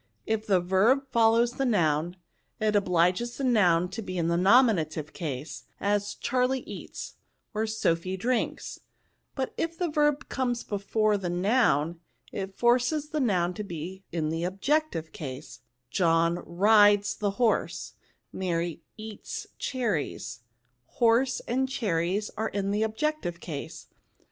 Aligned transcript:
"If 0.35 0.47
the 0.47 0.59
verb 0.59 1.03
follow 1.11 1.45
the 1.45 1.63
noun, 1.63 2.15
it 2.59 2.75
obliges 2.75 3.37
the 3.37 3.43
noun 3.43 3.87
to 3.89 4.01
be 4.01 4.17
in 4.17 4.29
the 4.29 4.35
nominative 4.35 5.13
case; 5.13 5.65
as, 5.79 6.15
* 6.15 6.15
Charles 6.15 6.63
eats/ 6.65 7.17
or 7.53 7.67
* 7.67 7.67
Sophy 7.67 8.17
drinks 8.17 8.79
5' 8.79 8.83
but 9.35 9.53
if 9.57 9.77
the 9.77 9.89
verb 9.91 10.27
come 10.27 10.55
before 10.67 11.17
the 11.17 11.29
noun, 11.29 11.99
it 12.31 12.57
forces 12.57 13.09
the 13.09 13.19
noun 13.19 13.53
to 13.53 13.63
be 13.63 14.03
in 14.11 14.29
the 14.29 14.43
objective 14.43 15.11
case,' 15.11 15.59
John 15.91 16.39
rides 16.47 17.15
the 17.17 17.31
horse,' 17.37 17.93
* 18.13 18.31
Mary 18.33 18.81
eats 18.97 19.45
cherries 19.59 20.39
;'* 20.75 20.85
horse* 20.97 21.41
and 21.41 21.69
* 21.69 21.69
cherries' 21.69 22.31
are 22.35 22.49
in 22.49 22.71
the 22.71 22.81
objective 22.81 23.39
case. 23.39 23.85